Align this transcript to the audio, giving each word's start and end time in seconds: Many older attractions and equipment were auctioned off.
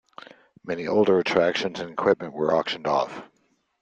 Many 0.65 0.87
older 0.87 1.19
attractions 1.19 1.79
and 1.79 1.91
equipment 1.91 2.33
were 2.33 2.55
auctioned 2.55 2.87
off. 2.87 3.21